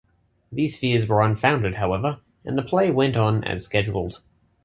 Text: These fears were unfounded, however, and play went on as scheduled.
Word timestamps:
These 0.51 0.77
fears 0.77 1.05
were 1.05 1.21
unfounded, 1.21 1.75
however, 1.75 2.21
and 2.43 2.57
play 2.65 2.89
went 2.89 3.15
on 3.15 3.43
as 3.43 3.63
scheduled. 3.65 4.19